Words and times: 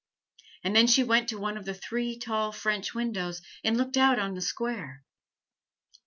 And 0.63 0.75
then 0.75 0.87
she 0.87 1.03
went 1.03 1.29
to 1.29 1.37
one 1.37 1.57
of 1.57 1.65
the 1.65 1.75
three 1.75 2.17
tall 2.17 2.51
French 2.51 2.95
windows 2.95 3.39
and 3.63 3.77
looked 3.77 3.97
out 3.97 4.17
on 4.17 4.33
the 4.33 4.41
square. 4.41 5.03